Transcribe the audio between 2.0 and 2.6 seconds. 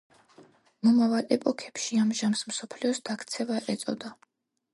ამ ჟამს